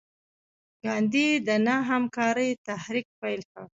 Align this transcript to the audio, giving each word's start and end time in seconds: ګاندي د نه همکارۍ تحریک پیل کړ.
ګاندي 0.83 1.27
د 1.47 1.49
نه 1.65 1.75
همکارۍ 1.89 2.49
تحریک 2.67 3.07
پیل 3.19 3.41
کړ. 3.51 3.65